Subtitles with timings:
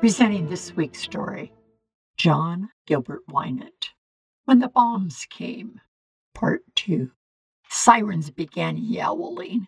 [0.00, 1.52] Presenting this week's story
[2.16, 3.90] John Gilbert Winant.
[4.44, 5.80] When the bombs came,
[6.34, 7.10] Part 2.
[7.68, 9.66] Sirens began yowling.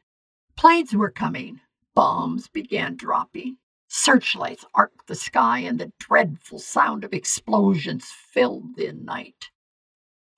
[0.56, 1.60] Planes were coming.
[1.94, 3.58] Bombs began dropping.
[3.88, 9.50] Searchlights arced the sky, and the dreadful sound of explosions filled the night.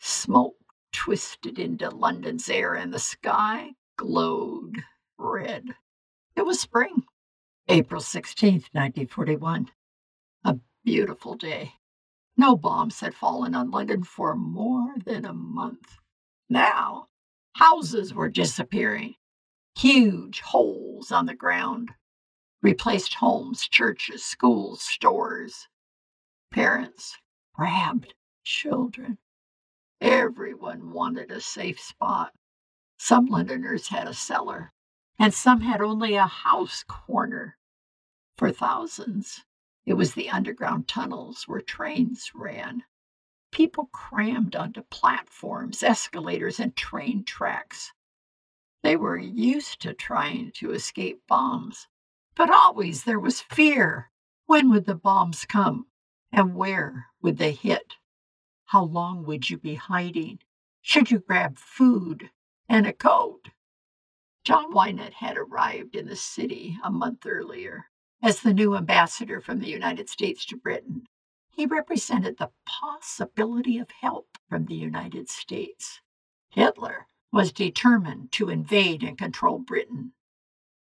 [0.00, 0.56] Smoke
[0.90, 4.82] twisted into London's air, and the sky glowed
[5.22, 5.74] red.
[6.36, 7.04] It was spring,
[7.68, 9.70] April 16th, 1941.
[10.44, 11.74] A beautiful day.
[12.36, 15.98] No bombs had fallen on London for more than a month.
[16.48, 17.08] Now,
[17.54, 19.14] houses were disappearing.
[19.76, 21.90] Huge holes on the ground
[22.62, 25.68] replaced homes, churches, schools, stores.
[26.52, 27.18] Parents
[27.54, 29.18] grabbed children.
[30.00, 32.32] Everyone wanted a safe spot.
[32.98, 34.72] Some Londoners had a cellar,
[35.18, 37.56] and some had only a house corner.
[38.36, 39.44] For thousands,
[39.84, 42.84] it was the underground tunnels where trains ran.
[43.50, 47.92] People crammed onto platforms, escalators, and train tracks.
[48.82, 51.88] They were used to trying to escape bombs,
[52.34, 54.10] but always there was fear.
[54.46, 55.86] When would the bombs come?
[56.32, 57.94] And where would they hit?
[58.66, 60.38] How long would you be hiding?
[60.80, 62.30] Should you grab food
[62.68, 63.50] and a coat?
[64.44, 67.88] John Winant had arrived in the city a month earlier
[68.20, 71.06] as the new ambassador from the United States to Britain.
[71.50, 76.00] He represented the possibility of help from the United States.
[76.48, 80.12] Hitler was determined to invade and control Britain.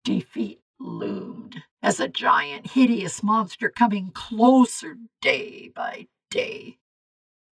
[0.04, 6.78] Defeat loomed as a giant, hideous monster coming closer day by day.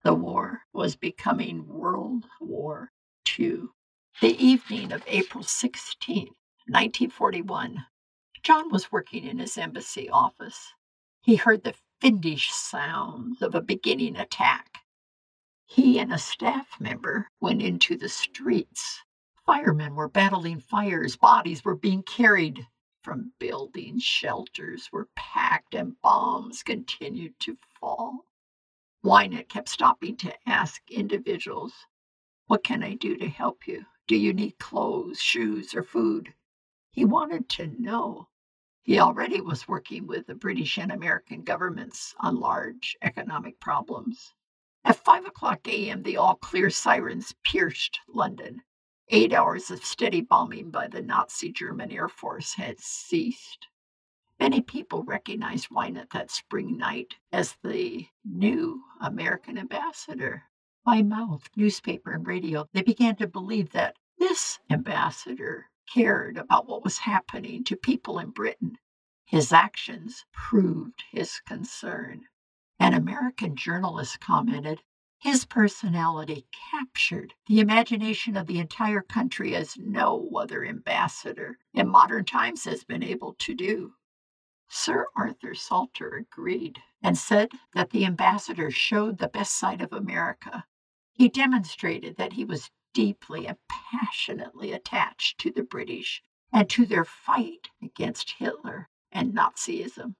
[0.03, 2.91] The war was becoming World War
[3.39, 3.69] II.
[4.21, 6.27] The evening of April 16,
[6.67, 7.85] 1941,
[8.41, 10.71] John was working in his embassy office.
[11.21, 14.77] He heard the fiendish sounds of a beginning attack.
[15.65, 19.01] He and a staff member went into the streets.
[19.45, 22.67] Firemen were battling fires, bodies were being carried
[23.01, 28.25] from buildings, shelters were packed, and bombs continued to fall.
[29.03, 31.73] Winant kept stopping to ask individuals,
[32.45, 33.85] What can I do to help you?
[34.05, 36.33] Do you need clothes, shoes, or food?
[36.91, 38.27] He wanted to know
[38.81, 44.33] he already was working with the British and American governments on large economic problems.
[44.83, 48.63] At 5 o'clock a.m., the all clear sirens pierced London.
[49.07, 53.67] Eight hours of steady bombing by the Nazi German Air Force had ceased.
[54.37, 60.43] Many people recognized Winant that spring night as the new American ambassador.
[60.85, 66.83] By mouth, newspaper, and radio, they began to believe that this ambassador cared about what
[66.83, 68.77] was happening to people in Britain.
[69.25, 72.27] His actions proved his concern.
[72.79, 74.83] An American journalist commented,
[75.17, 82.25] his personality captured the imagination of the entire country as no other ambassador in modern
[82.25, 83.95] times has been able to do.
[84.67, 90.65] Sir Arthur Salter agreed and said that the ambassador showed the best side of America.
[91.15, 97.05] He demonstrated that he was deeply and passionately attached to the British and to their
[97.05, 100.15] fight against Hitler and Nazism.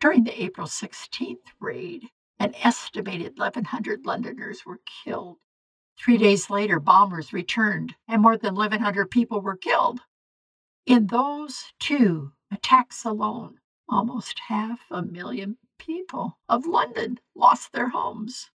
[0.00, 5.38] During the April 16th raid, an estimated 1,100 Londoners were killed.
[5.96, 10.00] Three days later, bombers returned and more than 1,100 people were killed.
[10.84, 18.50] In those two attacks alone, almost half a million people of London lost their homes.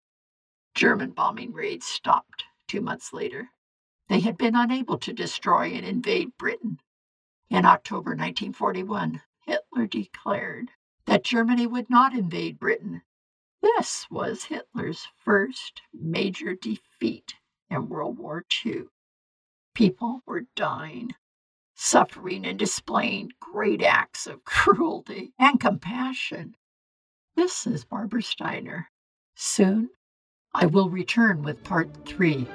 [0.76, 3.50] German bombing raids stopped two months later.
[4.08, 6.80] They had been unable to destroy and invade Britain.
[7.50, 10.72] In October 1941, Hitler declared
[11.06, 13.02] that Germany would not invade Britain.
[13.62, 17.36] This was Hitler's first major defeat
[17.70, 18.84] in World War II.
[19.74, 21.16] People were dying,
[21.76, 26.56] suffering, and displaying great acts of cruelty and compassion.
[27.36, 28.90] This is Barbara Steiner.
[29.36, 29.90] Soon
[30.56, 32.48] I will return with part three.